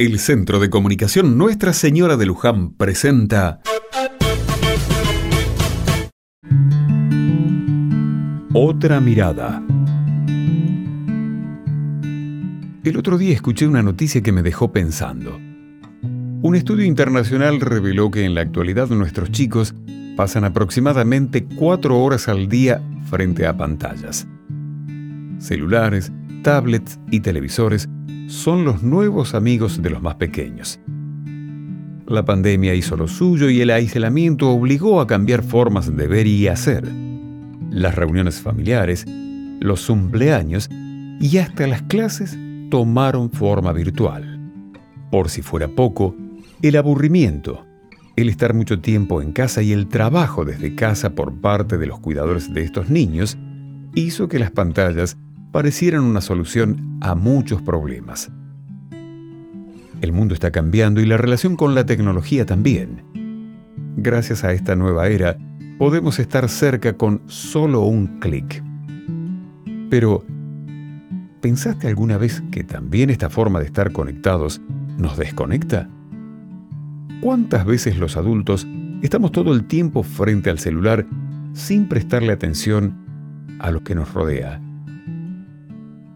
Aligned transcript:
El 0.00 0.20
Centro 0.20 0.60
de 0.60 0.70
Comunicación 0.70 1.36
Nuestra 1.36 1.72
Señora 1.72 2.16
de 2.16 2.24
Luján 2.24 2.70
presenta 2.74 3.60
Otra 8.54 9.00
mirada. 9.00 9.60
El 12.84 12.96
otro 12.96 13.18
día 13.18 13.34
escuché 13.34 13.66
una 13.66 13.82
noticia 13.82 14.20
que 14.20 14.30
me 14.30 14.44
dejó 14.44 14.70
pensando. 14.70 15.36
Un 16.42 16.54
estudio 16.54 16.84
internacional 16.84 17.60
reveló 17.60 18.12
que 18.12 18.24
en 18.24 18.36
la 18.36 18.42
actualidad 18.42 18.86
nuestros 18.90 19.32
chicos 19.32 19.74
pasan 20.16 20.44
aproximadamente 20.44 21.44
cuatro 21.44 21.98
horas 21.98 22.28
al 22.28 22.48
día 22.48 22.80
frente 23.10 23.48
a 23.48 23.56
pantallas. 23.56 24.28
Celulares, 25.40 26.12
tablets 26.44 27.00
y 27.10 27.18
televisores 27.18 27.88
son 28.28 28.64
los 28.64 28.82
nuevos 28.82 29.34
amigos 29.34 29.80
de 29.82 29.88
los 29.88 30.02
más 30.02 30.16
pequeños. 30.16 30.78
La 32.06 32.24
pandemia 32.24 32.74
hizo 32.74 32.94
lo 32.96 33.08
suyo 33.08 33.48
y 33.48 33.62
el 33.62 33.70
aislamiento 33.70 34.50
obligó 34.50 35.00
a 35.00 35.06
cambiar 35.06 35.42
formas 35.42 35.94
de 35.96 36.06
ver 36.06 36.26
y 36.26 36.46
hacer. 36.46 36.86
Las 37.70 37.94
reuniones 37.94 38.40
familiares, 38.40 39.06
los 39.60 39.86
cumpleaños 39.86 40.68
y 41.20 41.38
hasta 41.38 41.66
las 41.66 41.82
clases 41.82 42.38
tomaron 42.70 43.30
forma 43.30 43.72
virtual. 43.72 44.38
Por 45.10 45.30
si 45.30 45.40
fuera 45.40 45.68
poco, 45.68 46.14
el 46.60 46.76
aburrimiento, 46.76 47.64
el 48.14 48.28
estar 48.28 48.52
mucho 48.52 48.80
tiempo 48.80 49.22
en 49.22 49.32
casa 49.32 49.62
y 49.62 49.72
el 49.72 49.88
trabajo 49.88 50.44
desde 50.44 50.74
casa 50.74 51.14
por 51.14 51.40
parte 51.40 51.78
de 51.78 51.86
los 51.86 51.98
cuidadores 52.00 52.52
de 52.52 52.62
estos 52.62 52.90
niños 52.90 53.38
hizo 53.94 54.28
que 54.28 54.38
las 54.38 54.50
pantallas 54.50 55.16
parecieran 55.58 56.04
una 56.04 56.20
solución 56.20 56.98
a 57.00 57.16
muchos 57.16 57.60
problemas. 57.62 58.30
El 60.00 60.12
mundo 60.12 60.32
está 60.32 60.52
cambiando 60.52 61.00
y 61.00 61.04
la 61.04 61.16
relación 61.16 61.56
con 61.56 61.74
la 61.74 61.84
tecnología 61.84 62.46
también. 62.46 63.02
Gracias 63.96 64.44
a 64.44 64.52
esta 64.52 64.76
nueva 64.76 65.08
era, 65.08 65.36
podemos 65.76 66.20
estar 66.20 66.48
cerca 66.48 66.92
con 66.92 67.22
solo 67.26 67.80
un 67.80 68.20
clic. 68.20 68.62
Pero, 69.90 70.24
¿pensaste 71.40 71.88
alguna 71.88 72.18
vez 72.18 72.40
que 72.52 72.62
también 72.62 73.10
esta 73.10 73.28
forma 73.28 73.58
de 73.58 73.66
estar 73.66 73.90
conectados 73.90 74.60
nos 74.96 75.16
desconecta? 75.16 75.90
¿Cuántas 77.20 77.64
veces 77.64 77.98
los 77.98 78.16
adultos 78.16 78.64
estamos 79.02 79.32
todo 79.32 79.52
el 79.52 79.64
tiempo 79.64 80.04
frente 80.04 80.50
al 80.50 80.60
celular 80.60 81.04
sin 81.52 81.88
prestarle 81.88 82.32
atención 82.32 82.94
a 83.58 83.72
lo 83.72 83.82
que 83.82 83.96
nos 83.96 84.14
rodea? 84.14 84.60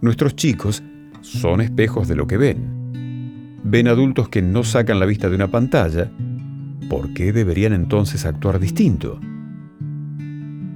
Nuestros 0.00 0.34
chicos 0.34 0.82
son 1.20 1.60
espejos 1.60 2.08
de 2.08 2.16
lo 2.16 2.26
que 2.26 2.38
ven. 2.38 3.60
Ven 3.62 3.86
adultos 3.86 4.30
que 4.30 4.40
no 4.40 4.64
sacan 4.64 4.98
la 4.98 5.04
vista 5.04 5.28
de 5.28 5.36
una 5.36 5.50
pantalla. 5.50 6.10
¿Por 6.88 7.12
qué 7.12 7.34
deberían 7.34 7.74
entonces 7.74 8.24
actuar 8.24 8.58
distinto? 8.58 9.20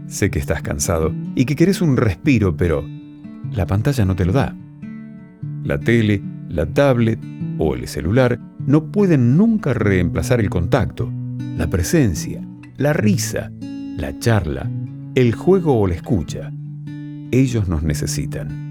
Sé 0.07 0.31
que 0.31 0.39
estás 0.39 0.61
cansado 0.61 1.15
y 1.35 1.47
que 1.47 1.57
querés 1.57 1.81
un 1.81 1.97
respiro, 1.97 2.55
pero 2.55 2.85
la 3.53 3.67
pantalla 3.67 4.05
no 4.05 4.15
te 4.15 4.27
lo 4.27 4.33
da. 4.33 4.55
La 5.63 5.81
tele, 5.81 6.23
la 6.51 6.67
tablet 6.67 7.19
o 7.57 7.75
el 7.75 7.89
celular 7.89 8.39
no 8.67 8.93
pueden 8.93 9.39
nunca 9.39 9.73
reemplazar 9.73 10.41
el 10.41 10.51
contacto, 10.51 11.11
la 11.57 11.69
presencia, 11.69 12.47
la 12.77 12.93
risa, 12.93 13.51
la 13.97 14.19
charla, 14.19 14.71
el 15.15 15.35
juego 15.35 15.81
o 15.81 15.87
la 15.87 15.95
escucha. 15.95 16.53
Ellos 17.31 17.69
nos 17.69 17.83
necesitan. 17.83 18.64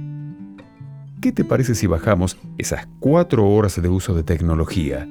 ¿Qué 1.24 1.32
te 1.32 1.46
parece 1.46 1.74
si 1.74 1.88
bajamos 1.88 2.38
esas 2.58 2.86
cuatro 3.00 3.48
horas 3.48 3.82
de 3.82 3.88
uso 3.88 4.14
de 4.14 4.24
tecnología? 4.24 5.08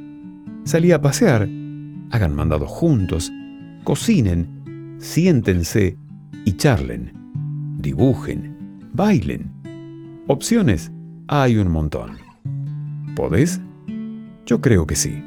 Salí 0.63 0.93
a 0.93 1.01
pasear, 1.01 1.49
hagan 2.11 2.35
mandado 2.35 2.67
juntos, 2.67 3.33
cocinen, 3.83 4.97
siéntense 4.99 5.97
y 6.45 6.53
charlen, 6.59 7.15
dibujen, 7.79 8.79
bailen. 8.93 9.51
Opciones 10.27 10.93
hay 11.29 11.57
un 11.57 11.69
montón. 11.71 12.19
¿Podés? 13.17 13.63
Yo 14.45 14.61
creo 14.61 14.87
que 14.87 14.97
sí. 14.97 15.25